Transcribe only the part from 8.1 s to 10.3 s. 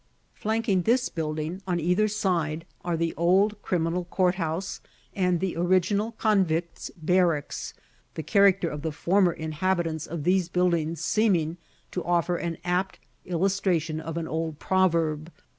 the character of the former inhabitants of